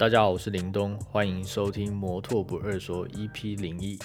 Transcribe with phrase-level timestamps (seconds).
[0.00, 3.98] 大家好，我是林东，欢迎收听摩托不二说 EP 零一，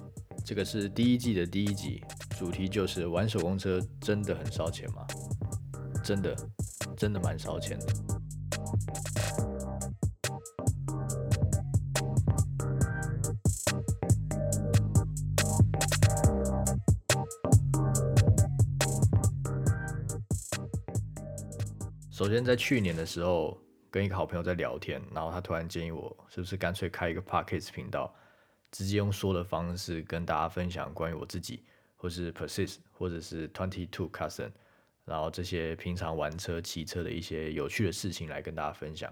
[0.44, 2.04] 这个是第一季的第一集，
[2.38, 5.08] 主题就是玩手工车真的很烧钱吗？
[6.04, 6.36] 真的，
[6.98, 7.88] 真的蛮烧钱的。
[22.12, 23.58] 首先，在去年的时候，
[23.96, 28.14] 跟一个好朋友在聊天，然后他突然建议我，是不是干脆开一个 podcast 频道，
[28.70, 31.64] 直接用说的方式跟大家分享关于我自己，
[31.96, 34.52] 或是 persist，或者是 twenty two cousin，
[35.06, 39.10] 然后这些平常玩车、骑车的一些有趣的事情来跟大家分享。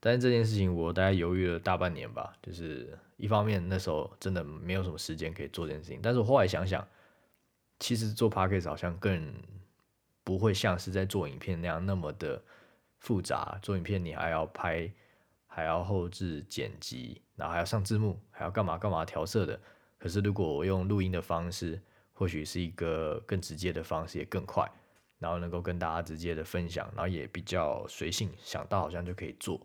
[0.00, 6.82] 但是这件事情我大概犹豫了大半年吧，就是一方面那时候真的没有什么时间可以做这件事情，但是我后来想想，
[7.78, 9.34] 其实做 podcast 好像更
[10.22, 12.42] 不会像是在做影片那样那么的
[13.04, 13.58] 复杂。
[13.62, 14.90] 做影片你还要拍，
[15.46, 19.60] 还要后置剪辑，然后还要上字幕，还要干嘛干嘛调色的。
[19.98, 21.80] 可是如果我用录音的方式，
[22.14, 24.66] 或许是一个更直接的方式，也更快，
[25.18, 29.60] 然后能够跟大家直接的分享，然后也比较随性，想到好像就可以做。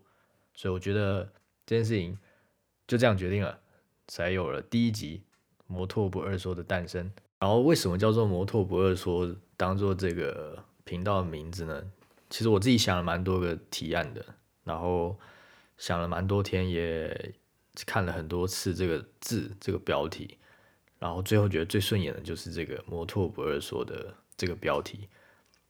[0.54, 1.24] 所以我觉得
[1.64, 2.18] 这件事情
[2.86, 3.58] 就这样决定了，
[4.06, 5.22] 才有了第一集
[5.66, 7.10] 摩托不二说的诞生。
[7.38, 9.34] 然后为什么叫做摩托不二说？
[9.56, 11.84] 当做这个频道的名字呢，
[12.30, 14.24] 其实我自己想了蛮多个提案的，
[14.64, 15.18] 然后
[15.76, 17.34] 想了蛮多天，也
[17.84, 20.38] 看了很多次这个字这个标题，
[20.98, 25.08] 然后最后觉得最顺眼的就是这个“摩托不二说”的这个标题。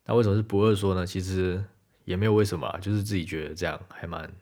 [0.04, 1.06] 那为什么是不二说呢？
[1.06, 1.64] 其实
[2.04, 4.32] 也没有为什么啊，就是自己觉得这样还蛮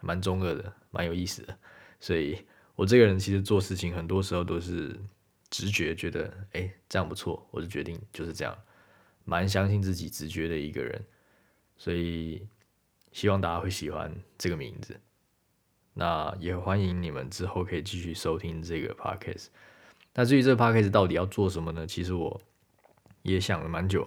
[0.00, 1.56] 蛮中二的，蛮有意思的。
[2.00, 4.98] 所以我这个人其实做事情很多时候都是
[5.48, 8.56] 直觉觉得，哎，这样不错，我就决定就是这样。
[9.24, 11.00] 蛮相信自己直觉的一个人，
[11.76, 12.46] 所以
[13.12, 15.00] 希望大家会喜欢这个名字。
[15.94, 19.48] 那也欢迎你们之后可以继续收听这个 podcast。
[20.14, 21.86] 那至于这个 podcast 到底要做什么呢？
[21.86, 22.40] 其实我
[23.22, 24.06] 也想了蛮久。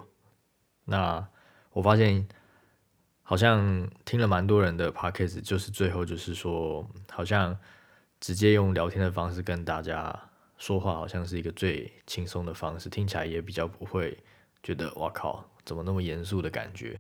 [0.86, 1.28] 那
[1.72, 2.28] 我发现
[3.22, 7.58] 好像听了蛮多人的 podcast，就是最后就是说，好像
[8.20, 14.18] 直接用聊天的方式跟大家说话，好像是一个最轻松的方式，听起来也比较不会。
[14.64, 17.00] 觉得哇靠，怎么那么严肃的感觉？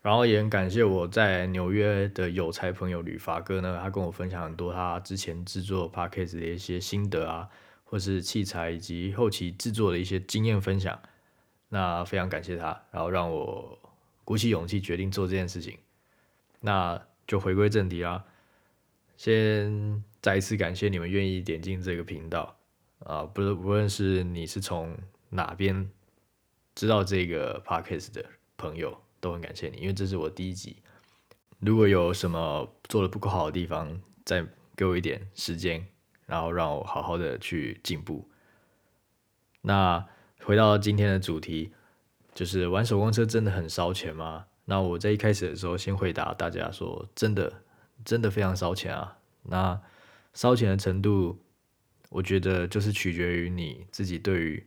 [0.00, 7.48] 然后也很感谢我在纽约的有才朋友吕发哥呢，他跟我分享很多他之前制作 podcast 的一些心得啊，
[7.84, 10.98] 或是器材以及后期制作的一些经验分享。
[11.68, 13.78] 那非常感谢他，然后让我
[14.24, 15.78] 鼓起勇气决定做这件事情。
[16.60, 18.24] 那就回归正题啦，
[19.16, 22.56] 先再一次感谢你们愿意点进这个频道
[23.00, 24.96] 啊，不是无论是你是从
[25.30, 25.90] 哪边。
[26.74, 28.24] 知道这个 podcast 的
[28.56, 30.76] 朋友都很感谢你，因为这是我第一集。
[31.60, 34.46] 如果有什么做的不够好的地方，再
[34.76, 35.86] 给我一点时间，
[36.26, 38.28] 然后让我好好的去进步。
[39.62, 40.06] 那
[40.44, 41.72] 回到今天的主题，
[42.34, 44.46] 就是玩手工车真的很烧钱吗？
[44.66, 47.62] 那我在一开始的时候先回答大家说，真的，
[48.04, 49.18] 真的非常烧钱啊。
[49.42, 49.80] 那
[50.34, 51.42] 烧钱的程度，
[52.10, 54.66] 我觉得就是取决于你自己对于。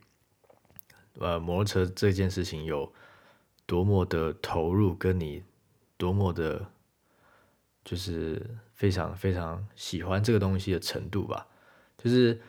[1.19, 2.91] 呃，摩托车这件事情有
[3.71, 5.41] 多么的投入，跟你
[5.95, 6.67] 多么的，
[7.85, 11.47] 就是非常非常喜欢这个东西的程度吧。
[11.97, 12.41] 就是，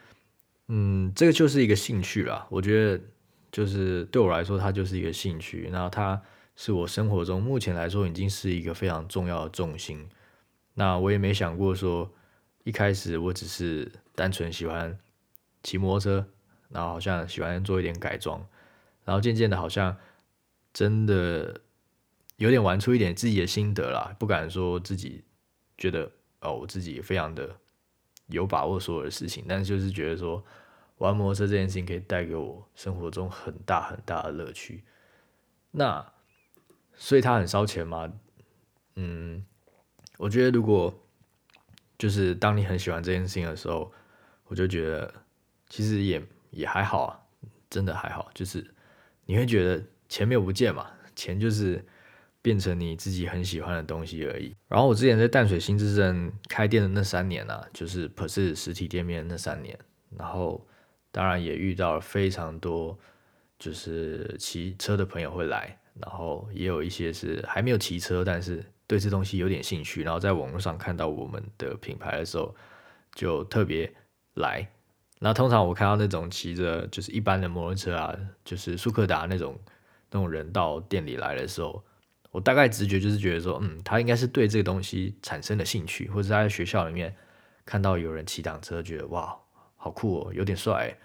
[0.67, 2.45] 嗯，这个就是一个兴趣啦。
[2.51, 3.05] 我觉得，
[3.53, 5.69] 就是对我来说，它就是一个兴趣。
[5.73, 6.21] 然后，它
[6.57, 10.09] 是我生活中目前来说已经是一个非常重要的重心。
[10.75, 12.11] 那我也没想过说，
[12.65, 14.99] 一开始我只是单纯喜欢
[15.63, 16.29] 骑摩托车。
[16.71, 18.45] 然后好像喜欢做一点改装，
[19.05, 19.95] 然后渐渐的，好像
[20.73, 21.61] 真的
[22.37, 24.15] 有点玩出一点自己的心得啦。
[24.19, 25.25] 不敢说自己
[25.77, 26.11] 觉得
[26.41, 27.57] 哦，我自己非常的
[28.27, 30.45] 有把握所有的事情，但是就是觉得说
[30.99, 34.83] 玩摩托车这件事情可以带给我生活中很大很大的乐趣。
[35.71, 36.13] 那
[36.95, 38.13] 所以它很烧钱吗？
[38.97, 39.45] 嗯，
[40.19, 40.95] 我觉得如果
[41.99, 43.93] 就是当你很喜欢这件事情的时候，
[44.47, 45.15] 我就觉得
[45.69, 46.23] 其实也。
[46.55, 47.19] 也还好啊，
[47.71, 48.75] 真的还好，就是
[49.25, 49.83] 你会觉得
[50.13, 51.83] 钱没有不见嘛，钱就是
[52.43, 54.55] 变成你自己很喜欢的东西而已。
[54.69, 59.79] 然后我之前在淡水新之镇开店的那三年啊，就是 PERS 实体店面那三年，
[60.19, 60.63] 然后
[61.11, 62.99] 当然也遇到了非常多
[63.59, 72.55] 就是骑车的朋友会来，然后也有一些是还没有骑车，但是对这东西有点兴趣，然后在网络上看到我们的品牌的时候，
[73.15, 73.91] 就特别
[74.35, 74.69] 来。
[75.21, 79.59] 那通常我看到那种骑着就是一般的摩托车啊，就是舒克达那种
[80.13, 81.83] 那种人到店里来的时候，
[82.31, 87.17] 我大概直觉就是觉得说，嗯，他应该是对这个东西产生了兴趣，或者他在学校里面
[87.65, 89.37] 看到有人骑单车，觉得哇，
[89.77, 90.97] 好酷哦，有点帅，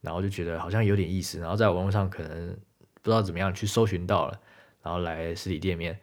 [0.00, 2.56] 然后就觉得好像有点意思，然后在网络上可能
[3.00, 4.40] 不知道怎么样去搜寻到了，
[4.82, 5.98] 然后来实体店面。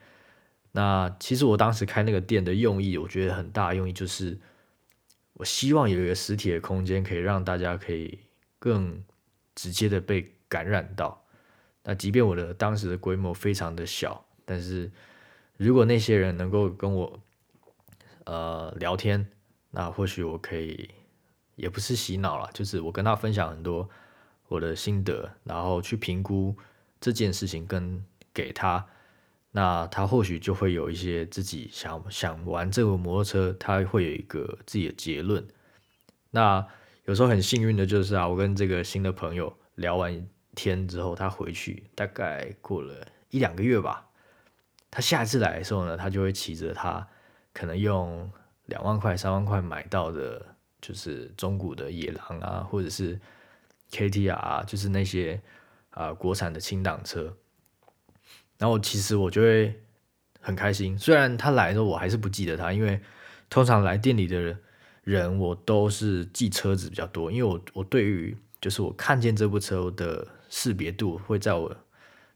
[0.72, 4.38] 那其实我当时开那个店的用意，我觉得很大用意就是，
[5.34, 8.20] 我希望有一个实体的空间，可以让大家可以
[8.60, 9.02] 更
[9.56, 11.25] 直接的被感染到。
[11.88, 14.92] 那即便我的当时的规模非常的小，但是
[15.56, 17.20] 如果那些人能够跟我
[18.26, 19.26] 呃聊天，
[19.70, 20.90] 那或许我可以
[21.56, 23.88] 也不是洗脑了，就是我跟他分享很多
[24.48, 26.56] 我的心得，然后去评估
[27.00, 28.04] 这件事情跟
[28.34, 28.86] 给他。
[29.52, 35.48] 那他或许就会有一些自己想想玩这个摩托车，他会有一个自己的结论。
[36.32, 36.68] 那
[37.06, 44.08] 有时候很幸运的就是啊，我跟这个新的朋友聊完天之后，他回去大概过了一两个月吧，
[44.90, 47.06] 他下一次来的时候呢，他就会骑着他
[47.54, 48.32] 可能用
[48.66, 50.44] 两万块、三万块买到的，
[50.82, 53.20] 就是中古的野狼啊，或者是
[53.92, 55.42] KTR，啊就是那些
[55.92, 57.36] 啊国产的轻档车。
[58.58, 59.82] 然后其实我就会
[60.40, 63.02] 很开心，虽然他来的我还是不记得他，因为
[63.50, 64.58] 通常来店里的
[65.04, 70.26] 人我都是记车子比较多，因为我我对于就是我看见这部车的
[70.56, 71.76] 识别度会在我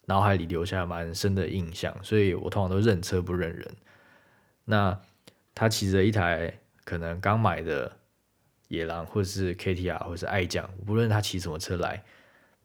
[0.07, 3.65] 脑海里留下蛮深的印象，所以我通常都认车不认人。
[4.65, 4.99] 那
[5.55, 7.95] 他骑着一台可能刚买的
[8.67, 12.03] 野狼，或者是 KTR，或者是爱将，无论他骑什么车来。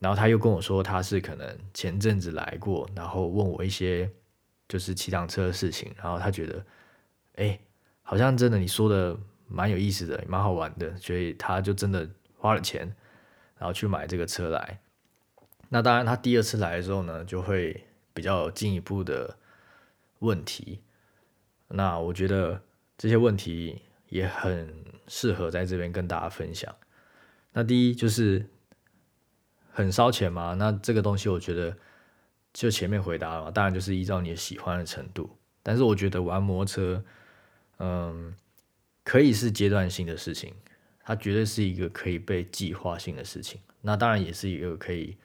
[0.00, 4.10] 然后他又跟我说，他是可能前阵子来过，然后问我一些
[4.68, 6.66] 就是骑挡车的事情，然后他觉得，
[7.36, 7.56] 哎，
[8.02, 9.16] 好像真的你说的
[9.46, 12.80] 蛮有意思的，蛮好玩的，所以他就真的花了钱，
[13.56, 14.80] 然后去买这个车来。
[15.74, 19.36] 那当然，他第二次来的时候呢，就会比较有进一步的
[20.20, 20.78] 问题。
[21.66, 22.62] 那我觉得
[22.96, 24.72] 这些问题也很
[25.08, 26.72] 适合在这边跟大家分享。
[27.52, 28.46] 那第一就是。
[29.76, 30.54] 很烧钱吗？
[30.56, 31.76] 那这个东西我觉得
[32.52, 35.36] 就前面回答了嘛，当然就是依照你喜欢的程度。
[35.64, 37.04] 但是我觉得玩摩托车，
[37.78, 38.32] 嗯，
[39.02, 40.54] 可以是阶段性的事情，
[41.02, 43.60] 它绝对是一个可以被计划性的事情。
[43.80, 45.16] 那当然也是一个可以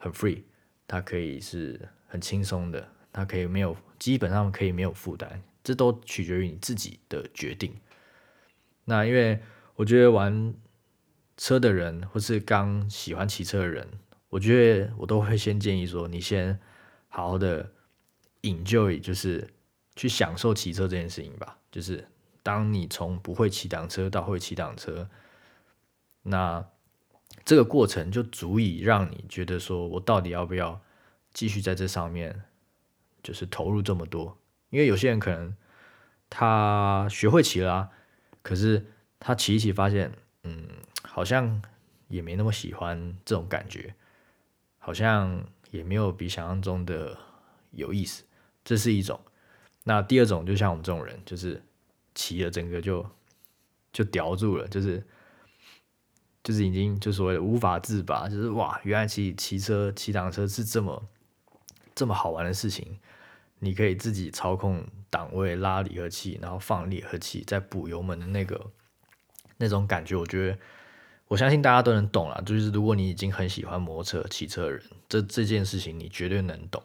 [0.00, 0.42] 很 free，
[0.88, 7.72] 它可以是很轻松的，它可以没有基本上可以没有负担，这都取决于你自己的决定。
[8.86, 9.40] 那因为
[9.76, 10.52] 我觉得玩。
[11.42, 13.88] 车的人，或是刚喜欢骑车的人，
[14.28, 16.60] 我觉得我都会先建议说，你先
[17.08, 17.72] 好好的
[18.42, 19.48] enjoy，就是
[19.96, 21.56] 去享受骑车这件事情吧。
[21.72, 22.06] 就是
[22.42, 25.08] 当你从不会骑单车到会骑单车，
[26.24, 26.62] 那
[27.44, 30.80] 这个过程就足以让你觉得说，我到底要不要
[31.32, 32.42] 继续在这上面，
[33.22, 34.38] 就是投入这么多？
[34.70, 35.54] 因为有些人可能
[36.28, 37.90] 他学会骑了，啊
[38.42, 38.86] 可是
[39.18, 40.12] 他骑一骑发现，
[40.44, 40.68] 嗯。
[41.02, 41.60] 好像
[42.06, 43.92] 也没那么喜欢这种感觉，
[44.78, 47.18] 好像也没有比想象中的
[47.72, 48.22] 有意思，
[48.62, 49.18] 这是一种。
[49.82, 51.60] 那第二种就像我们这种人，就是
[52.14, 53.04] 骑了整个就
[53.92, 55.04] 就叼住了，就是
[56.42, 61.02] 就是已经就所谓无法自拔，就是哇，原来骑骑车骑挡车是这么
[61.94, 62.98] 这么好玩的事情，
[63.58, 68.70] 你可以自己操控档位、拉离合器，然后放离合器，再补油门的那个
[69.58, 70.58] 那种感觉，我觉得。
[71.30, 76.82] 我相信大家都能懂了，就是如果你已经很喜欢摩托车、骑车的人，这这件事情你绝对能懂。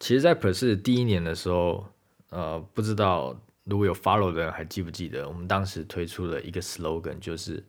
[0.00, 1.86] 其实，在 Pers 第一年的时候，
[2.30, 7.64] 呃，不知道如果有 follow 的人还记不记得，我们当时推出了一个 slogan，就是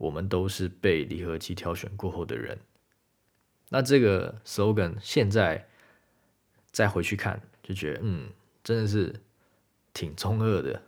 [0.00, 2.58] 我们都是被离合器挑选过后的人。
[3.68, 5.68] 那这个 slogan 现在
[6.72, 8.30] 再回去看，就觉得嗯，
[8.64, 9.14] 真的是
[9.94, 10.82] 挺中二的。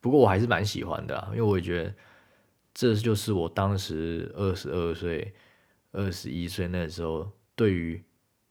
[0.00, 1.94] 不过我还是蛮喜欢的，因为我也觉得。
[2.78, 5.32] 这就是我当时二十二岁、
[5.92, 8.04] 二十一岁那时候，对于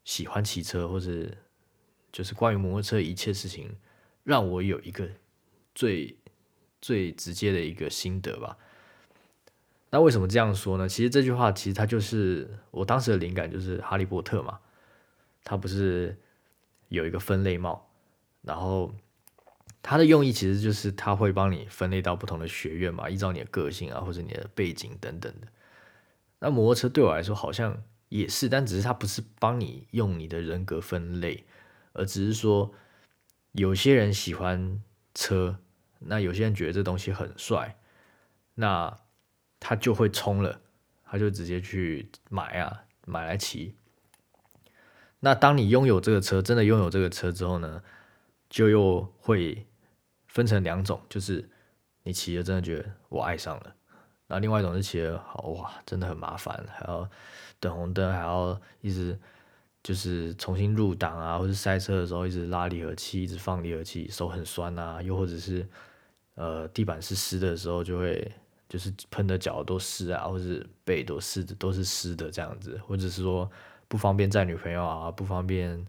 [0.03, 1.38] 喜欢骑车或是
[2.12, 3.69] 就是关于摩托车一切事情，
[4.24, 5.07] 让我有一个
[5.75, 6.17] 最
[6.81, 8.57] 最直接的一个心得吧。
[9.89, 10.87] 那为什么这样说呢？
[10.87, 14.59] 其实这句话其实它就是我当时的灵感，就是哈利波特嘛，
[15.43, 16.17] 他不是
[16.89, 17.89] 有一个分类帽，
[18.41, 18.93] 然后。
[19.87, 25.47] 它的用意其实就是它会帮你分类到不同的学院嘛，依照你的个性啊或者你的背景等等的。
[26.39, 31.45] 那摩托车对我来说好像也是，但只是它不是帮你用你的人格分类，
[31.93, 32.73] 而只是说
[33.51, 34.81] 有些人喜欢
[35.13, 35.59] 车，
[35.99, 37.77] 那有些人觉得这东西很帅，
[38.55, 38.97] 那
[39.59, 40.62] 他就会冲了，
[41.03, 43.75] 他就直接去买啊买来骑。
[45.21, 47.81] 那当你拥有这个车，真的拥有这个车之后呢？
[48.47, 49.65] 就又会
[50.27, 51.50] 分成两种，就是
[52.03, 53.75] 你骑了真的觉得我爱上了，
[54.27, 57.09] 然后另外一种是骑了好哇，真的很麻烦，还要
[57.59, 59.19] 等红灯，还要一直
[59.81, 65.67] 就是重新入档啊，或者赛车的时候一直拉离合器，一直放离合器，手很酸啊，又或者是
[66.35, 68.31] 呃地板是湿的时候就会。
[68.67, 73.50] 就是喷的脚都湿啊，或是背都湿的，都是湿的这样子，或者是说
[73.88, 75.86] 不方便载女朋友啊，不方便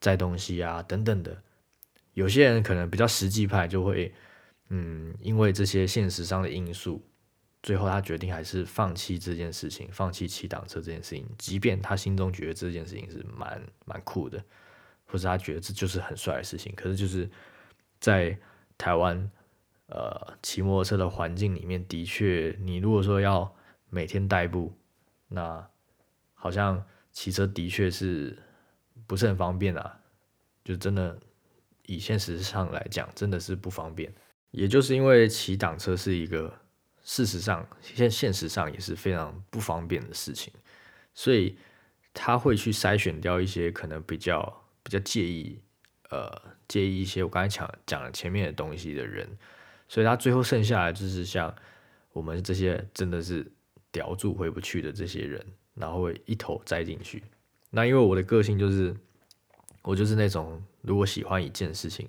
[0.00, 1.36] 载东西啊等等的。
[2.14, 4.14] 有些人可能比较实际派，就会
[4.70, 7.02] 嗯，因为这些现实上的因素，
[7.62, 14.42] 最后他决定还是放弃这件事情，放弃骑挡车这件事情，即便他心中觉得这件事情是蛮蛮酷的，
[15.04, 17.28] 或者他觉得这就是很帅的事情，可是就是
[18.00, 18.38] 在
[18.78, 19.30] 台湾。
[19.88, 23.54] 呃，骑摩托车的环境里面，的确，你如果说要
[23.88, 24.76] 每天代步，
[25.28, 25.64] 那
[26.34, 28.36] 好像骑车的确是
[29.06, 30.00] 不是很方便啊？
[30.64, 31.16] 就真的
[31.84, 34.12] 以现实上来讲，真的是不方便。
[34.50, 36.52] 也就是因为骑挡车是一个
[37.04, 40.52] 事实上现现实上也是非常不方便的事情，
[41.14, 41.56] 所以
[42.12, 45.60] 他会去筛选掉一些可能比较比较介意
[46.10, 49.38] 呃介意一些我刚才讲讲了前面的东西的人。
[49.88, 51.54] 所以他最后剩下来就是像
[52.12, 53.46] 我们这些真的是
[53.92, 57.22] 叼住回不去的这些人，然后会一头栽进去。
[57.70, 58.96] 那因为我的个性就是，
[59.82, 62.08] 我就是那种如果喜欢一件事情，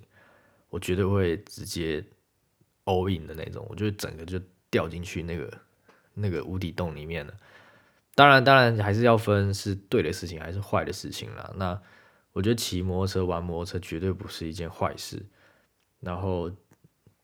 [0.70, 2.04] 我绝对会直接
[2.86, 4.40] all in 的那种，我就整个就
[4.72, 5.58] 掉进去那个
[6.14, 7.34] 那个无底洞里面了。
[8.16, 11.54] 当然，当然还是要分是对的事情还是坏的事情啦。
[11.56, 11.80] 那
[12.34, 15.24] 我觉得骑摩托车玩摩托车绝对不是一件坏事。
[16.00, 16.52] 然后。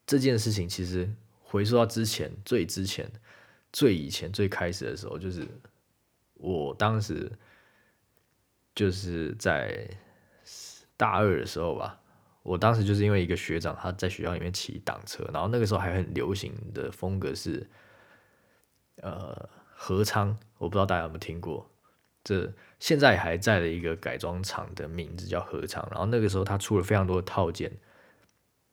[0.06, 1.10] 这件事情其实
[1.42, 3.10] 回溯到之前最之前
[3.72, 5.48] 最以前最开始的时候，就是
[6.34, 7.32] 我当时
[8.76, 9.90] 就是在
[10.98, 12.00] 大二的时候吧。
[12.44, 17.66] 我当时就是因为一个学长他在学校里面骑挡车，然后那个时候还很流行的风格是
[18.98, 21.72] 呃合昌，我不知道大家有没有听过，
[22.22, 25.88] 这现在还在的一个改装厂的名字叫合昌。
[25.90, 27.72] 然后那个时候他出了非常多的套件，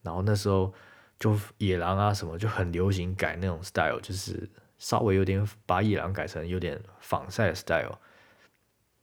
[0.03, 0.75] 然后那时候。
[1.21, 4.49] 就野狼啊什么就很流行改那种 style，就是
[4.79, 7.99] 稍微有点把野狼改成有点仿赛 style。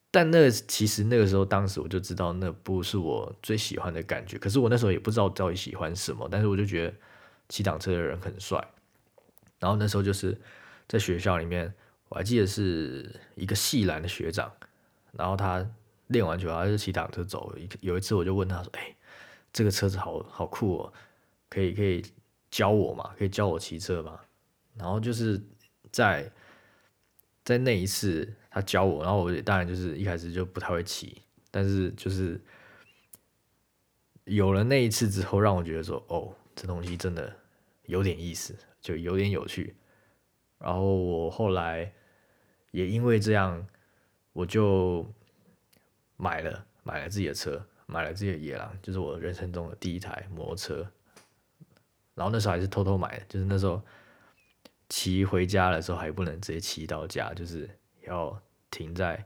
[0.09, 4.37] 但那其实那个时候，当时我就知道那不是我最喜欢的感觉。
[4.39, 6.93] 可是我那时候也不知道到底喜欢什么，但是我就觉得
[7.49, 8.65] 骑挡车的人很帅。
[9.59, 10.35] 然后那时候就是
[10.87, 11.71] 在学校里面，
[12.09, 14.51] 我还记得是一个系篮的学长，
[15.11, 15.63] 然后他
[16.07, 17.53] 练完球他就骑挡车走。
[17.81, 18.95] 有一次我就问他说：“哎，
[19.53, 20.93] 这个车子好好酷哦。
[21.49, 22.03] ”可以可以
[22.49, 23.13] 教我嘛？
[23.17, 24.19] 可以教我骑车嘛？
[24.75, 25.41] 然后就是
[25.91, 26.31] 在
[27.43, 32.39] 在那一次他教我，然后我当然就是一开始就不太会骑，但是就是
[34.25, 37.35] 有了那一次之后，让我觉得说哦，这东西真的
[37.83, 39.75] 有点意思，就有点有趣。
[40.59, 41.93] 然后我后来
[42.71, 43.65] 也因为这样，
[44.33, 45.05] 我就
[46.17, 50.91] 买了买了自己的车，买了自己的野狼，就是我人生中的第一台摩托车。
[52.17, 53.79] 然后那时候还是偷偷买的，就是那时候
[54.89, 57.69] 骑回家的时候还不能直接骑到家，就是
[58.07, 58.35] 要
[58.71, 59.23] 停在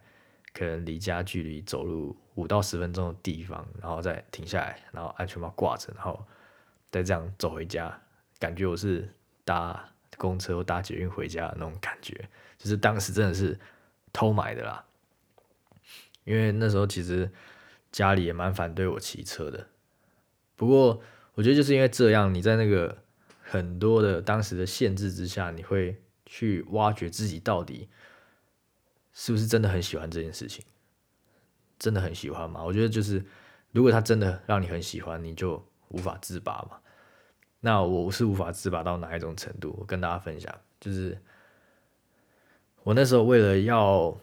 [0.53, 6.21] 可能离家距离走路五到十分钟的地方，然后再停下来，然后安全帽挂着，然后
[6.91, 7.97] 再这样走回家，
[8.37, 9.09] 感觉我是
[9.45, 13.57] 搭公车或搭捷运回家的那种感觉，就是当时真的是
[14.11, 14.83] 偷买的啦，
[16.25, 17.31] 因为那时候其实
[17.89, 19.67] 家里也蛮反对我骑车的，
[20.57, 21.01] 不过。
[21.33, 23.03] 我觉得就是因为这样，你在那个
[23.41, 25.95] 很多的当时的限制之下，你会
[26.25, 27.89] 去挖掘自己到底
[29.13, 30.65] 是不是真的很喜欢这件事情，
[31.79, 32.61] 真的很喜欢吗？
[32.61, 33.23] 我觉得就是，
[33.71, 36.77] 如果他真的让你很喜欢，你就无法自拔嘛。
[37.61, 39.73] 那我是无法自拔到哪一种程度？
[39.79, 41.17] 我跟大家分享，就是
[42.83, 44.15] 我那时候为了要，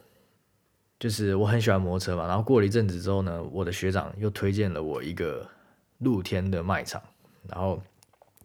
[1.00, 5.48] 就是我很喜欢摩托车嘛，然后过了一阵子之后呢，我的学长又推荐了我一个。
[5.98, 7.02] 露天的卖场，
[7.48, 7.82] 然后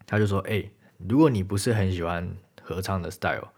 [0.06, 0.68] 他就说：“哎，
[0.98, 3.48] 如果你不是很喜欢合唱的 style，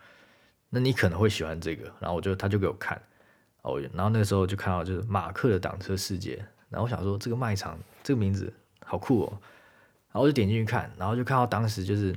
[0.68, 3.00] 那你可能会喜欢这个。”然后我就他就给我看，
[3.62, 6.36] 哦，然后那个时候就看到就是马克的挡车世界，
[6.68, 8.52] 然后我想说这个卖场这个名字
[8.84, 9.38] 好酷哦，
[10.08, 12.14] 然后我就点进去看，然后就看到当时就是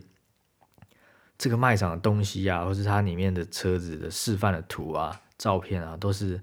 [1.37, 6.41] 这个卖场的东西啊，或是它里面的车子的示范的图啊、照片啊，都是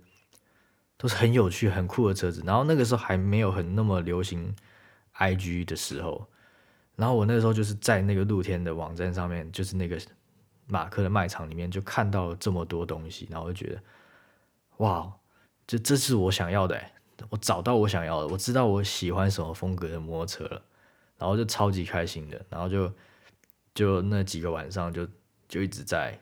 [0.97, 2.43] 都是很有趣、很酷的车子。
[2.47, 4.57] 然后那个时候还没有很那么流行。
[5.19, 6.27] I G 的时候，
[6.95, 10.01] 然后我那时候就是在那个露天的网站上面，就是那个
[10.67, 13.83] 马克的卖场里面，就看到了这么多东西，然后就觉得，
[14.79, 15.13] 哇，
[15.67, 16.79] 这这是我想要的，
[17.31, 20.63] 我找到我想要的，我知道我喜欢什么风格的摩托车了，
[21.19, 22.93] 然后就超级开心的，然后就
[23.75, 25.07] 就那几个晚上就
[25.49, 26.19] 就一直在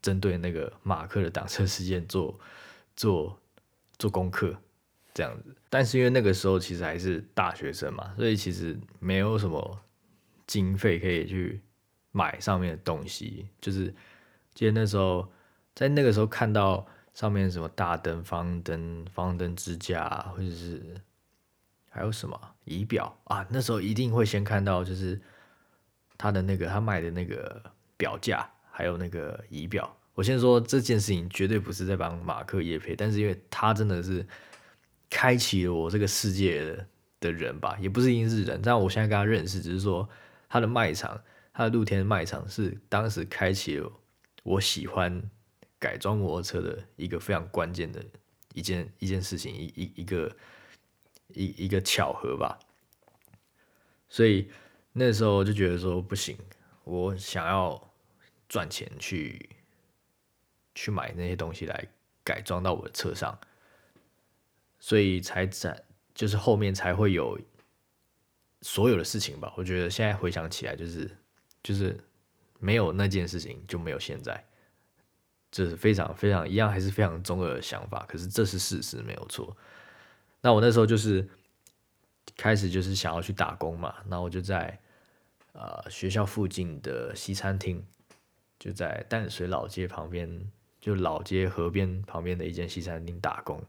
[0.00, 2.38] 针对那个马克的挡车事件做
[2.96, 3.38] 做
[3.98, 4.56] 做功课
[5.14, 5.54] 这样子。
[5.68, 9.80] 但是因为那个时候其实还是大学生嘛，所以其实没有什么
[10.46, 11.60] 经费可以去
[12.10, 13.48] 买上面的东西。
[13.60, 13.94] 就是
[14.54, 15.30] 记得那时候
[15.74, 16.86] 在那个时候看到。
[17.14, 20.82] 上面什么大灯、方灯、方灯支架，或者是
[21.90, 23.46] 还有什么仪表啊？
[23.50, 25.20] 那时候一定会先看到，就是
[26.16, 27.62] 他的那个他卖的那个
[27.98, 29.94] 表架，还有那个仪表。
[30.14, 34.26] 我先说这件事情绝对不是在帮马克叶配，但是因为他真的是
[35.12, 36.86] 开启了我这个世界的
[37.20, 40.08] 的人吧，也不是因是人，但我现在跟他认识，只是说
[40.48, 43.92] 他的卖场，他的露天卖场是当时开启了
[44.42, 45.22] 我喜欢。
[45.82, 48.00] 改装摩托车的一个非常关键的
[48.54, 50.36] 一件一件事情，一一一个
[51.34, 52.56] 一一个巧合吧。
[54.08, 54.48] 所以
[54.92, 56.38] 那时候就觉得说不行，
[56.84, 57.92] 我想要
[58.48, 59.50] 赚钱去
[60.72, 61.88] 去买那些东西来
[62.22, 63.36] 改装到我的车上，
[64.82, 65.80] 所以才在
[66.12, 67.38] 就是后面才会有
[68.62, 69.54] 所有的事情吧。
[69.56, 71.08] 我觉得现在回想起来，就是
[71.62, 71.96] 就是
[72.58, 74.44] 没有那件事情就没有现在。
[75.52, 78.04] 这是非常非常一样，还是非常中二的想法。
[78.08, 79.56] 可是这是事实，没有错。
[80.40, 81.28] 那我那时候就是
[82.36, 84.76] 开始就是想要去打工嘛，那我就在
[85.52, 87.86] 呃学校附近的西餐厅，
[88.58, 93.62] 就在淡水老街旁边，就老街河边旁边的一间西餐厅打工。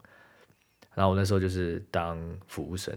[0.96, 2.94] 然后我那时候就是当服务生，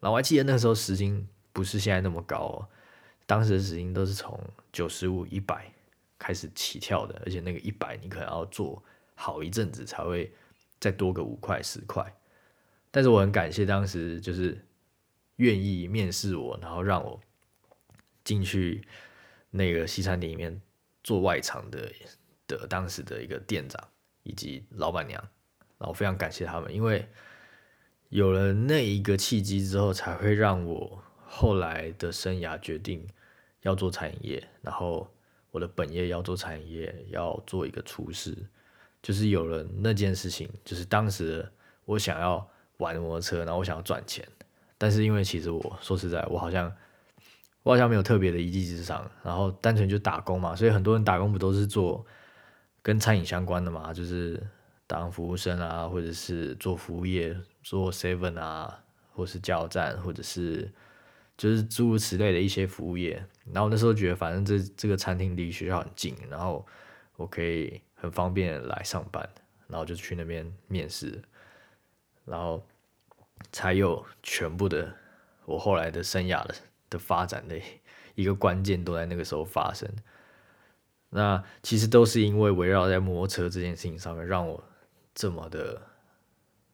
[0.00, 2.68] 然后我还记得那时候时薪不是现在那么高，哦，
[3.26, 4.38] 当时的时薪都是从
[4.72, 5.70] 九十五、一百。
[6.24, 8.80] 开始起跳的，而且那个一百，你可能要做
[9.16, 10.32] 好一阵子才会
[10.78, 12.14] 再多个五块十块。
[12.92, 14.64] 但是我很感谢当时就是
[15.38, 17.20] 愿意面试我，然后让我
[18.22, 18.86] 进去
[19.50, 20.62] 那个西餐厅里面
[21.02, 21.90] 做外场的
[22.46, 23.88] 的当时的一个店长
[24.22, 25.20] 以及老板娘，
[25.78, 27.04] 然后非常感谢他们，因为
[28.12, 33.06] 有了那一个契机之后，才会让我后来的生涯决定
[33.62, 35.08] 要做餐饮业，然后。
[35.52, 38.34] 我的本业要做餐饮业，要做一个厨师，
[39.02, 41.46] 就是有了那件事情，就是当时
[41.84, 42.48] 我想要
[42.78, 44.26] 玩摩托车，然后我想要赚钱，
[44.78, 46.74] 但是因为其实我说实在，我好像
[47.62, 52.02] 我好像没有特别的一技之长，然后单纯就打工嘛，所以很多人打工不都是做
[52.80, 54.42] 跟餐饮相关的嘛，就是
[54.86, 60.70] 当服务生啊，或者是做服务业，做 seven 啊，或是加油站，或者是。
[61.34, 63.20] 就是诸如此类的一些服务业，
[63.52, 66.64] 然后那时候觉得反正这这个餐厅离学校很近，然后
[67.16, 69.28] 我可以很方便来上班，
[69.66, 71.20] 然后就去那边面试，
[72.26, 72.64] 然后
[73.50, 74.94] 才有全部的
[75.46, 76.54] 我后来的生涯的
[76.90, 77.58] 的发展的
[78.14, 79.88] 一个关键都在那个时候发生。
[81.08, 84.62] 那其实都是因为围绕在摩托车这件事情上面，让我
[85.14, 85.82] 这么的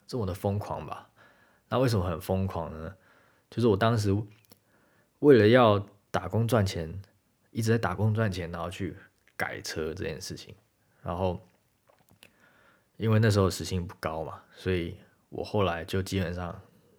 [0.06, 1.08] 这么的疯狂吧。
[1.68, 2.94] 那为什么很疯狂呢？
[3.50, 4.16] 就是我当时。
[5.20, 7.02] 为了要打工赚钱，
[7.50, 8.96] 一直在打工赚钱，然后去
[9.36, 10.54] 改车这件事情。
[11.02, 11.44] 然后，
[12.98, 14.96] 因为那时候时薪不高嘛，所以
[15.28, 16.56] 我后来就基本上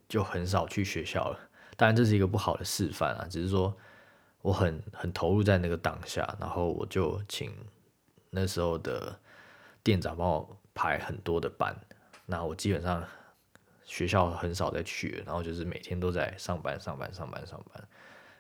[0.10, 1.40] 就很少去学校了。
[1.78, 3.74] 当然这是一个不好的示范啊，只是说
[4.42, 7.56] 我很很投入在那个当下，然后我就请
[8.32, 9.18] 那时候的
[9.82, 11.76] 店长帮我排很多的班。
[12.26, 13.04] 那我基本上
[13.84, 17.84] 学校很少再去，然后就是每天都在上班、上班、上班、上班。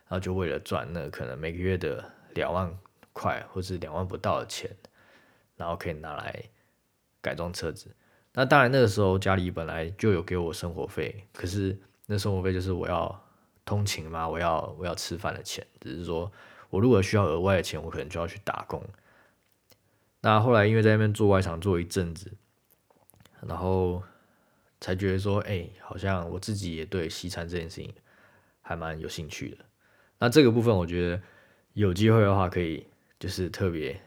[0.08, 2.02] 然后就为了赚那可能每个月的
[2.36, 2.74] 两万
[3.12, 4.74] 块或是两万不到的钱，
[5.58, 6.44] 然后可以拿来
[7.22, 7.94] 改装车子。
[8.32, 13.22] 那当然那个时候家里本来就有给我生活费，可是那生活费就是我要
[13.66, 15.66] 通勤嘛，我要我要吃饭的钱。
[15.82, 16.32] 只是说
[16.70, 18.82] 我如果需要额外的钱，我可能就要去打工。
[20.22, 22.32] 那后来因为在那边做外场做一阵子，
[23.42, 24.04] 然后
[24.82, 27.94] 才觉得说，哎，好像我自己也对西餐这件事情
[28.62, 29.58] 还蛮有兴趣的。
[30.18, 31.22] 那这个部分，我觉得
[31.74, 32.86] 有机会的话，可以
[33.18, 34.00] 就是特别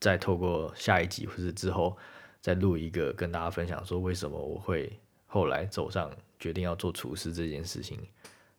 [0.00, 1.96] 再透过下一集或者之后
[2.40, 7.98] 再录一个，跟大家分享说为什么我会后来走上决定要做厨师这件事情，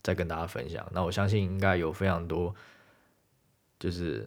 [0.02, 0.90] 再跟大家分享。
[0.94, 2.56] 那我相信应该有非常多
[3.78, 4.26] 就是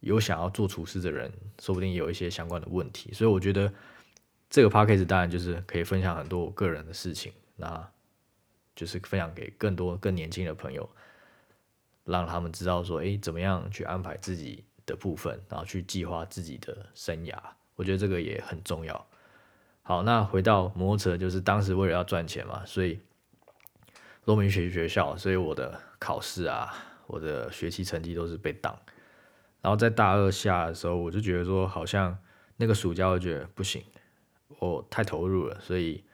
[0.00, 3.72] 有想要做厨师的人，说不定有一些相关的问题，所以我觉得
[4.48, 7.32] 这个 p a c k a g e 当然就是可以分享很多我个人的事情。
[7.56, 7.86] 那
[8.74, 10.88] 就是分享给更多更年轻的朋友，
[12.04, 17.36] 让他们知道说，哎，怎么样去安排自己的部分，然后去计划自己的生涯。
[17.76, 19.06] 我觉得这个也很重要。
[19.82, 22.98] 好，那回到摩托车，就是当时为了要赚钱嘛，所以
[24.24, 26.72] 都没学学校，所以我的考试啊，
[27.06, 28.74] 我的学习成绩都是被挡。
[29.62, 32.16] 然后在大二下的时候，我就觉得说，好像
[32.56, 33.82] 那个暑假我觉得不行，
[34.58, 36.04] 我太投入了，所以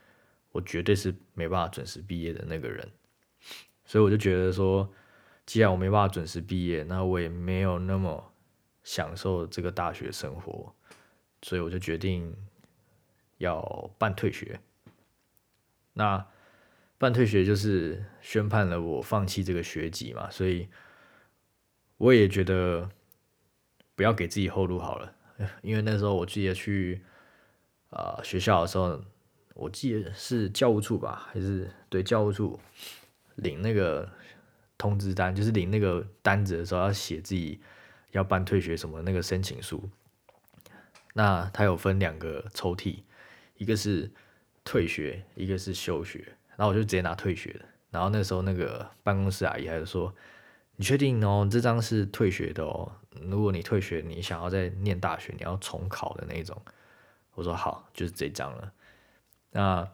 [0.52, 2.88] 我绝对是没办法准时毕业的那个人。
[3.84, 4.92] 所以我就觉得说，
[5.44, 8.32] 既然我没办法准时毕业，那我也没有那么
[8.82, 10.74] 享受这个大学生活，
[11.42, 12.34] 所以我就决定
[13.38, 14.58] 要办退学。
[15.92, 16.26] 那
[16.98, 20.68] 半退学就是宣判了我放弃这个学籍嘛，所以
[21.96, 22.90] 我也觉得
[23.96, 25.12] 不要给自己后路好了，
[25.62, 27.02] 因为那时候我记得去
[27.90, 29.02] 啊学校的时候，
[29.54, 32.60] 我记得是教务处吧，还是对教务处。
[33.36, 34.08] 领那个
[34.78, 37.60] 通知单，就是领那个单子的时候，要写自己
[38.12, 39.90] 要办退学什么那个申请书。
[41.12, 43.00] 那它有分两个抽屉，
[43.58, 44.10] 一个是
[44.64, 46.24] 退学，一个是休学。
[46.56, 47.60] 然后我就直接拿退学的。
[47.90, 50.14] 然后那时候那个办公室阿姨还是说
[50.76, 51.46] ：“你确定哦？
[51.50, 52.90] 这张是退学的哦。
[53.30, 56.60] 如果你退学，你想要再念大学，你要重考的那种。”
[57.34, 58.72] 我说：“好，就是这张了。”
[59.52, 59.88] 那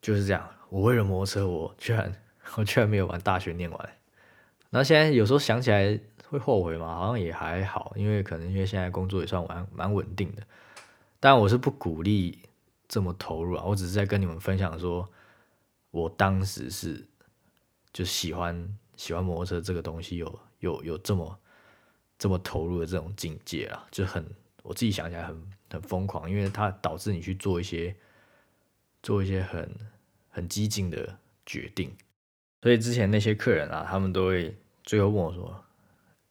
[0.00, 0.48] 就是这样。
[0.68, 2.12] 我为了摩托车，我居然
[2.56, 3.90] 我居然没有把大学念完。
[4.70, 6.94] 那现在有时候想起来会后悔吗？
[6.94, 10.42] 好像也还好，因为可能因为现在工作也算蛮蛮稳定的。
[11.20, 12.40] 但我是不鼓励
[12.88, 15.08] 这么投入啊，我只是在跟你们分享说，
[15.90, 17.06] 我当时是
[17.92, 21.38] 就喜欢喜欢摩托车这个东西，有有有这么
[22.18, 24.24] 这么投入的这种境界啊，就很
[24.62, 27.94] 我自己想起来很很疯狂，因为它导致你去做一些
[29.02, 29.68] 做一些很。
[30.36, 31.90] 很激进的决定，
[32.60, 35.64] 所以之前那些客人啊，他们都会最后问我说：“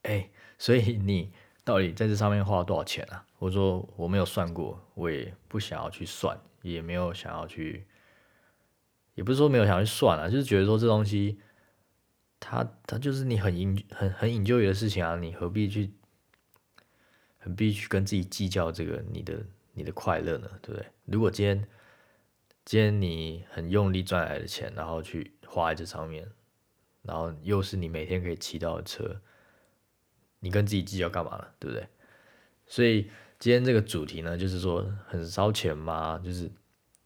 [0.06, 1.32] 哎，所以你
[1.64, 7.88] 到底在这上面花了多少钱啊？”我说：“我没有算过，我也不想要去算，也没有想要去，
[9.16, 11.40] 也不是说没有想要去算啊，就是觉得说这东西，
[12.40, 15.94] 他他就是你很引很很引咎的事情啊，你何必去，
[17.38, 20.50] 很必须跟自己计较这个你的你的快乐呢？
[20.62, 20.88] 对不对？
[21.06, 21.68] 如果今天。
[22.68, 26.28] 今天你很用力赚来的钱，然后去花在这上面，
[27.04, 29.22] 然后又是你每天可以骑到的车，
[30.40, 31.48] 你跟自己计较干嘛呢？
[31.60, 31.88] 对不对？
[32.66, 33.04] 所以
[33.38, 36.20] 今天这个主题呢，就是说很烧钱吗？
[36.26, 36.52] 就是，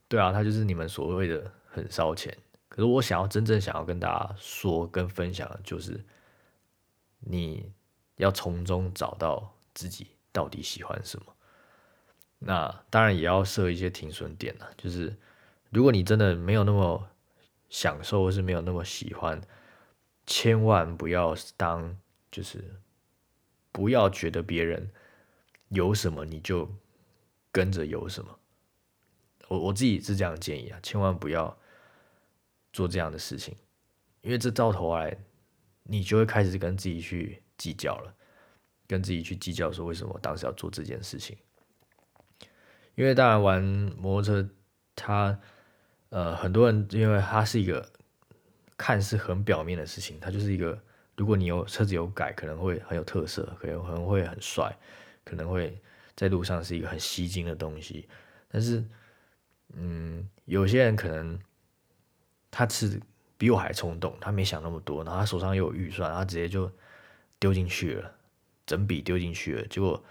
[0.07, 2.37] 对啊，它就是你们所谓的很烧钱。
[2.69, 6.05] 可是我想要真正想要跟大家说跟分享的就是，
[7.19, 7.71] 你
[8.15, 11.25] 要从中找到自己到底喜欢什么。
[12.39, 15.17] 那当然也要设一些停损点了，就是。
[15.71, 17.07] 如果你真的没有那么
[17.69, 19.39] 享受，或是没有那么喜欢，
[20.25, 21.95] 千万不要当
[22.31, 22.81] 就是
[23.71, 24.89] 不要觉得别人
[25.67, 26.67] 有什么你就
[27.51, 28.39] 跟着有什么。
[29.47, 31.55] 我我自己是这样建议啊，千万不要
[32.73, 33.55] 做这样的事情，
[34.21, 35.15] 因为这到头来
[35.83, 38.13] 你就会开始跟自己去计较了，
[38.87, 41.37] 跟自己去计较说为什么当时要做这件事情。
[42.95, 43.63] 因为当然玩
[43.97, 44.49] 摩托车，
[44.93, 45.39] 它
[46.09, 47.89] 呃，很多人因为它是一个
[48.75, 50.77] 看似很表面的事情，它就是一个，
[51.15, 54.77] 如果你有车子有改，可能会很有特色，可能可能会很帅，
[55.23, 55.81] 可能会
[56.15, 58.09] 在路上是一个很吸睛的东西。
[58.49, 58.83] 但是，
[59.73, 61.39] 嗯，有些人可能
[62.51, 63.01] 他是
[63.37, 66.71] 比我还冲动，他没想那么多，然后他手上又有预算，他直接就
[67.39, 68.11] 丢进去了，
[68.65, 69.67] 整笔丢进去了。
[69.67, 70.03] 结果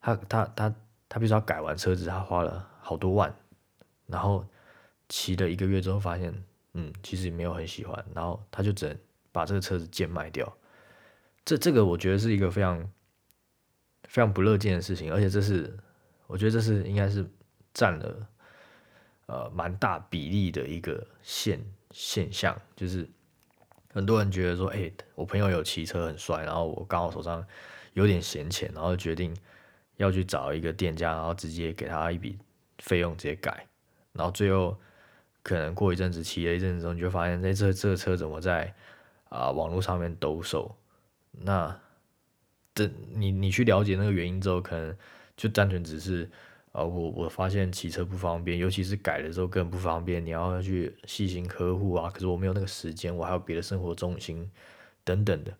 [0.00, 0.74] 他他他
[1.08, 3.34] 他，比如说改完车子，他花了好多万，
[4.06, 4.44] 然后。
[5.12, 6.32] 骑了一个月之后，发现，
[6.74, 8.96] 嗯，其实也没有很喜欢，然后他就只能
[9.32, 10.56] 把这个车子贱卖掉。
[11.44, 12.78] 这这个我觉得是一个非常
[14.04, 15.76] 非常不乐见的事情，而且这是
[16.28, 17.28] 我觉得这是应该是
[17.74, 18.24] 占了
[19.30, 23.08] 呃蛮大比例的一个现现象，就是
[23.92, 27.46] 很多人觉得说，哎，我朋友有骑车很帅，然后我刚好手上
[27.92, 29.34] 有点闲钱，然后决定
[29.96, 32.36] 要去找一个店家，然后直接给他一笔
[32.78, 33.66] 费用直接改，
[34.12, 34.76] 然后最后。
[35.42, 38.74] 可能过一阵子骑了一阵子之后，你就发现，哎，这这个车怎么在
[39.30, 40.76] 啊网络上面兜售？
[41.32, 41.80] 那
[42.74, 44.94] 这你你去了解那个原因之后，可能
[45.38, 46.30] 就单纯只是
[46.72, 52.10] 啊，我我发现骑车不方便，尤其是改了之后更不方便，你要去细心呵护啊。
[52.10, 54.50] 可是我没有那个时间，我还有别的生活重心
[55.04, 55.52] 等等的。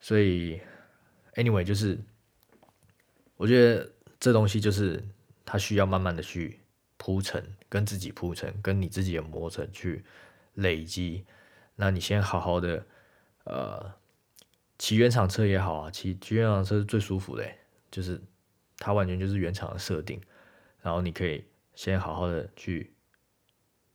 [0.00, 0.60] 所以
[1.34, 1.98] ，anyway，就是
[3.36, 5.02] 我觉得这东西就是
[5.44, 6.58] 它需要慢慢的去。
[7.04, 10.04] 铺陈，跟自己铺陈，跟你自己的磨成去
[10.54, 11.24] 累积。
[11.74, 12.86] 那你先好好的，
[13.42, 13.92] 呃，
[14.78, 17.44] 骑原厂车也好啊，骑骑原厂车是最舒服的，
[17.90, 18.22] 就是
[18.82, 20.20] 它完全就是原厂的设定。
[20.80, 22.92] 然后你可以先好好的去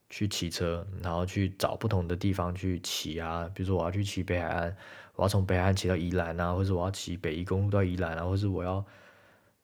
[0.09, 4.77] 去骑车，然后去找不同的地方去骑啊，比如说我要去骑北海岸，
[5.15, 8.85] 我要从北海岸骑到宜兰啊，或者我要骑北宜公路到宜兰啊，或者我要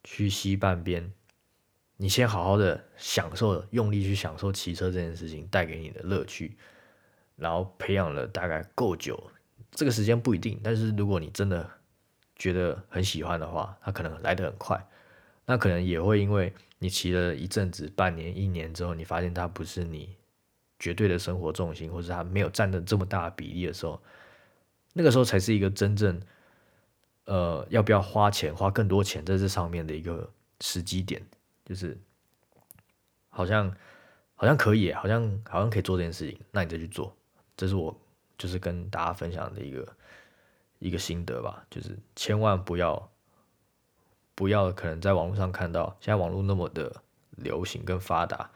[0.03, 1.13] 去西半边，
[1.95, 6.57] 你先好好的享受，用力去享受骑车这件事情带给你的乐趣，
[7.37, 9.31] 然后培养了大概够久，
[9.71, 11.71] 这个时间不一定，但是如果你真的
[12.35, 14.85] 觉得很喜欢的话，它可能来得很快，
[15.45, 20.15] 那可能也会因为你骑了一阵子，半年、一年之后，你发现它不是你
[20.79, 24.01] 绝对的生活重心，或者它没有占的这么大的比例的时候，
[24.93, 26.21] 那个时候才是一个真正，
[27.25, 30.29] 呃，要不要花钱、花更多钱在这上面的一个
[30.61, 31.21] 时机点，
[31.65, 31.97] 就是
[33.29, 33.73] 好像
[34.35, 37.15] 好像可以，好像好像可以做这件事情，那你再去做，
[37.57, 37.93] 这是我
[38.37, 39.87] 就是跟大家分享的一个
[40.79, 43.09] 一个心得吧，就是千万不要。
[44.35, 46.91] 不要可能在网络上看到，现在网络那么的
[47.35, 48.49] 流行跟发达，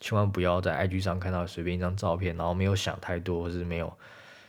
[0.00, 3.96] 千万不要在 IG 上看到随便一张照片，然后没有想太多，或是没有，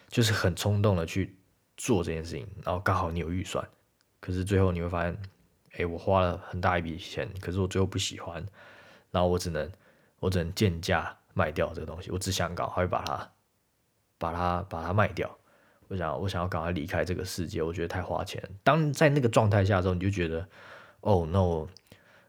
[0.08, 1.36] 就是很冲动的去
[1.78, 3.63] 做这件事情，然后刚好你有预算，
[4.20, 5.15] 可是最后你会发现，
[5.74, 8.44] 哎，我花了很大一笔钱，可是我最后不喜欢，
[9.12, 9.72] 然后我只能
[10.20, 13.32] 我只能贱价卖掉这个东西，我只想赶快把它
[14.17, 15.38] 把它把它卖掉，
[15.89, 18.41] 我想我想要赶快离开这个世界，我觉得太花钱。
[18.63, 20.48] 当在那个状态下之后，你就觉得。
[21.02, 21.68] 哦，那我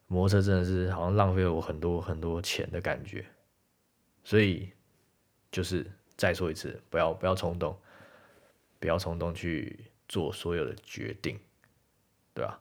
[0.07, 3.25] 摩托车真的是好像浪费了我很多很多钱的感觉，
[4.25, 4.71] 所以
[5.51, 7.77] 就是再说一次，不要不要冲动，
[8.79, 11.39] 不要冲动去做所有的决定，
[12.35, 12.59] 对吧？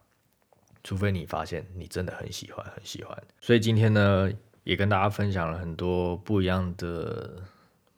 [0.84, 3.24] 除非你发现你真的很喜欢很喜欢。
[3.40, 4.32] 所以今天呢，
[4.64, 7.44] 也跟大家分享了很多不一样的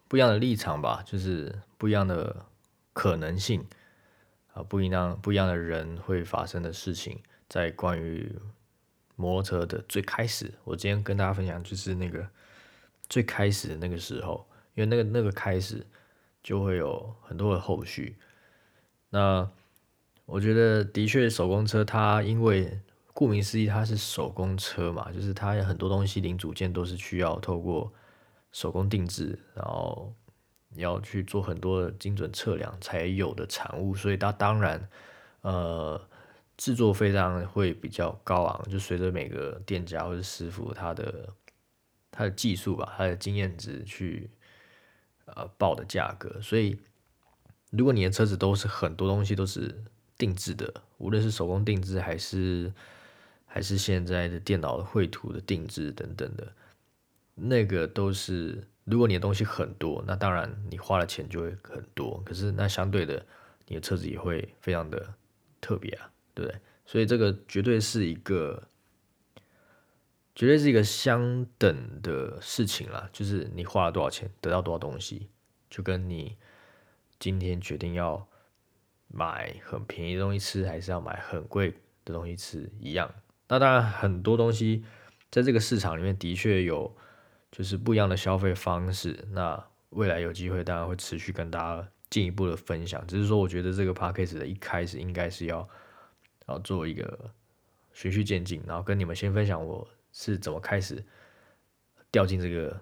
[0.08, 2.46] 不一样的立场吧，就是不一样的
[2.92, 3.66] 可能性
[4.54, 7.20] 啊，不一样不一样的人会发生的事情。
[7.50, 8.36] 在关于
[9.16, 12.28] 摩托车的最开始，我今天跟大家分享就是那个
[13.08, 15.86] 最开始的那个时候，因为那个那个开始
[16.42, 18.18] 就会有很多的后续。
[19.10, 19.48] 那
[20.26, 22.80] 我觉得的确手工车它因为
[23.14, 27.94] 顾名思义它是手工车嘛，就是它有很多东西零组件都是需要透过
[28.52, 30.12] 手工定制，然后
[30.74, 34.90] 要去做很多的精准测量才有的产物，所以它当然
[35.42, 36.02] 呃。
[36.58, 41.30] 制作费上会比较高昂，就随着每个店家或者师傅他的
[42.12, 44.30] 他的技术吧，他的经验值去
[45.26, 46.40] 呃报的价格。
[46.42, 46.78] 所以
[47.72, 49.84] 如果你的车子都是很多东西都是
[50.18, 52.72] 定制的，无论是手工定制还是
[53.46, 56.54] 还是现在的电脑绘图的定制等等的，
[57.34, 62.22] 那个都是如果你的东西很多，那当然你花的钱就会很多。
[62.24, 63.26] 可是那相对的，
[63.68, 65.14] 你的车子也会非常的
[65.60, 66.12] 特别啊。
[66.42, 66.56] 对？
[66.86, 68.68] 所以这个绝对是一个，
[70.36, 73.10] 绝对是一个相等的事情啦。
[73.14, 75.30] 就是你花了多少钱，得到多少东西，
[75.70, 76.36] 就跟你
[77.20, 78.28] 今天决定要
[79.08, 81.72] 买很便宜的东西吃，还是要买很贵
[82.04, 83.10] 的东西吃一样。
[83.48, 84.84] 那当然，很多东西
[85.32, 86.94] 在这个市场里面的确有
[87.50, 89.26] 就是不一样的消费方式。
[89.32, 93.08] 那未来有机会，当然会持续跟大家进一步的分享。
[93.08, 95.66] 只是说，我觉得这个 p a c k a g e 的一开始应该是要。
[96.46, 97.32] 然后做一个
[97.94, 101.04] 循序渐进，然后跟你们先分享我是怎么开始
[102.12, 102.82] 掉进这个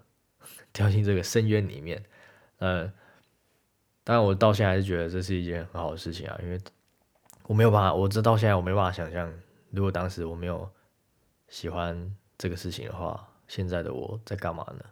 [0.74, 2.04] 掉进这个深渊里面。
[2.58, 2.92] 呃，
[4.04, 6.60] 当然我到现在还是觉得这是一件很好的事情啊，因为
[7.44, 9.32] 我没有办法，我这到现在我没办法想象，
[9.70, 10.70] 如果当时我没有
[11.48, 14.86] 喜欢这个事情的话，现在的我在干嘛呢？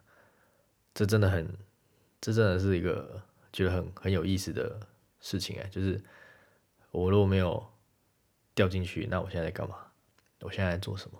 [0.93, 1.47] 这真的很，
[2.21, 4.79] 这真的是一个觉得很很有意思的
[5.19, 6.01] 事情哎，就是
[6.91, 7.67] 我如果没有。
[8.59, 9.77] 掉进去，那我现在在干嘛？
[10.41, 11.17] 我现在在做什么？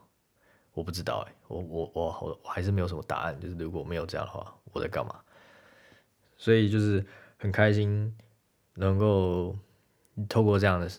[0.74, 3.40] 我不知道哎，我我我我我还是没有什么答案。
[3.40, 5.22] 就是如果没有这样的话，我在干嘛？
[6.36, 7.02] 所以就是
[7.38, 8.14] 很开心
[8.74, 9.58] 能够
[10.28, 10.92] 透过这样的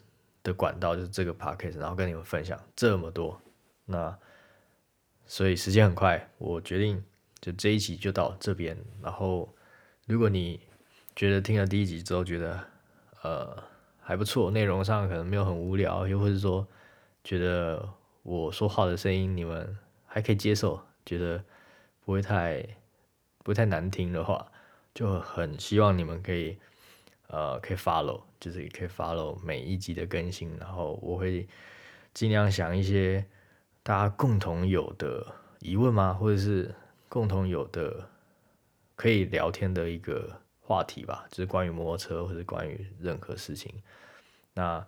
[0.42, 3.38] 的管道，就是这个 podcast，然后跟你们分享这么多。
[3.84, 4.18] 那
[5.26, 7.04] 所以时间很快，我决定
[7.42, 8.74] 就这一集就到这边。
[9.02, 9.54] 然后
[10.06, 10.58] 如果你
[11.14, 12.64] 觉得听了第一集之后觉得
[13.20, 13.69] 呃。
[14.00, 16.66] 还不错，内容上可能没有很无聊，又或者说
[17.22, 17.88] 觉得
[18.22, 21.44] 我说话的声音你们还可以接受，觉得
[22.04, 22.66] 不会太
[23.44, 24.50] 不太难听的话，
[24.92, 26.58] 就很希望你们可以
[27.28, 31.46] 呃可以 follow，就是也可以 follow 每一集的更新，然后我会
[32.12, 33.24] 尽量想一些
[33.82, 35.26] 大家共同有的
[35.60, 36.74] 疑问吗，或者是
[37.08, 38.08] 共同有的
[38.96, 40.40] 可以聊天的一个。
[40.70, 43.74] 话题吧，就是关于摩托车或者关于任何事情。
[44.54, 44.86] 那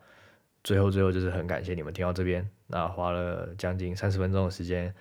[0.62, 4.94] 最后最后就是很感谢你们听到这边，那花了将近三十分钟的时间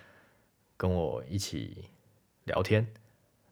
[0.78, 1.86] 跟我一起
[2.46, 2.88] 聊天。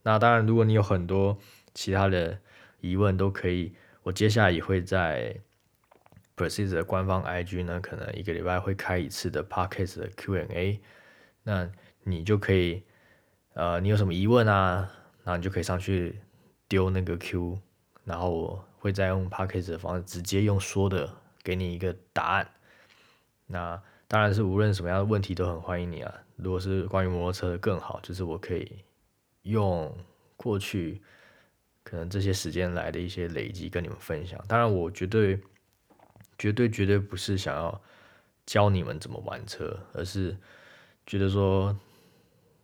[0.01, 1.37] 那当然，如果你有很多
[1.75, 2.39] 其他的
[2.81, 3.75] 疑问，都可以。
[4.01, 5.39] 我接下来也会在
[6.35, 10.79] Persist 的官方 IG 呢，可能一个礼拜会开一次的 Podcast 的 Q&A。
[11.43, 11.69] 那
[12.05, 12.81] 你就可以，
[13.53, 14.89] 呃，你有什么疑问啊？
[15.23, 16.19] 然后你就可以上去
[16.69, 17.59] 丢那个 Q，
[18.05, 22.49] 然后我会再用 Podcast 的方式直接用说的给你一个答案。
[23.47, 26.13] 那当然是无论什么样的问题都很欢迎你啊。
[26.37, 28.85] 如果是关于摩托车的更好，就是我可以。
[29.43, 29.97] 用
[30.35, 31.01] 过去
[31.81, 35.39] 可能这些时间来的一些累积跟你们分享，当然我绝对
[36.37, 37.81] 绝对绝对不是想要
[38.45, 40.37] 教你们怎么玩车，而是
[41.07, 41.75] 觉得说，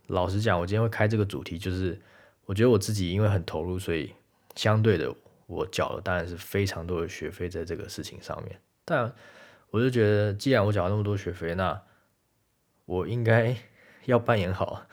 [0.07, 1.99] 老实讲，我今天会开这个主题，就是
[2.45, 4.13] 我觉得我自己因为很投入，所以
[4.55, 5.13] 相对的
[5.47, 9.13] 我缴了当然是非常多的学费在这个事情上面，但
[9.71, 11.81] 我就觉得既然我缴了那么多学费，那
[12.85, 13.55] 我应该
[14.05, 14.85] 要扮演好。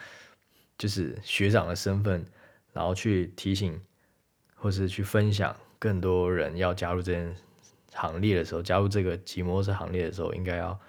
[0.79, 2.27] 就是学长的身份，
[2.73, 3.81] 然后去提醒，
[4.57, 7.37] 或是去分享更多人要加入这件
[7.93, 10.81] 行列的时候，加入这个骑摩托车行列的时候，应该要，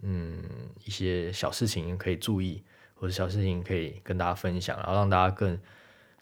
[0.00, 0.42] 嗯，
[0.82, 2.62] 一些小事情可以注意，
[2.94, 5.58] 或者小事情可以跟大家分享，然后让大家更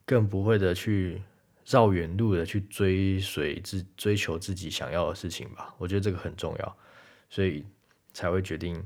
[0.06, 1.20] 更不会的去
[1.66, 5.74] 绕远路的去追随自追求自己想要的事情吧。
[5.76, 6.76] 我觉得这个很重要，
[7.28, 7.66] 所以
[8.14, 8.82] 才会决定。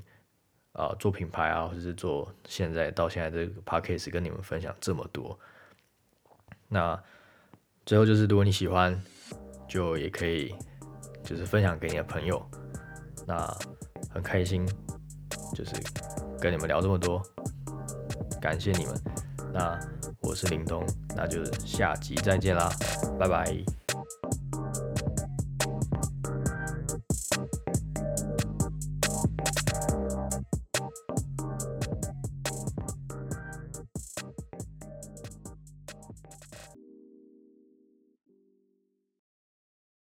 [0.73, 5.37] 啊，做品牌啊，或者是做现在到现在这个 podcast 跟你们分享这么多，
[6.69, 6.99] 那
[7.85, 8.99] 最后就是，如果你喜欢，
[9.69, 10.55] 就也可以
[11.25, 12.41] 就是分享给你的朋友，
[13.27, 13.53] 那
[14.09, 14.65] 很开心，
[15.57, 15.73] 就是
[16.41, 17.21] 跟你们聊这么多，
[18.41, 18.95] 感谢你们，
[19.53, 19.79] 那
[20.21, 20.85] 我是林东，
[21.17, 22.71] 那就下集再见啦，
[23.19, 23.80] 拜拜。